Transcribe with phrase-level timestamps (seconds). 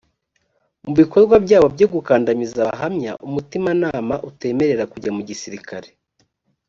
[0.85, 5.89] mu bikorwa byabo byo gukandamiza abahamya umutimanama utemerera kujya mu gisirikare